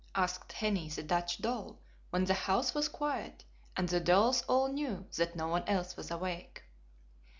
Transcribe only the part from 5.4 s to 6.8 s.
one else was awake.